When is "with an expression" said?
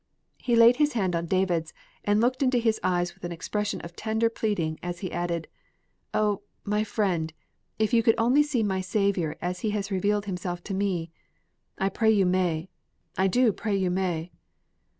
3.13-3.81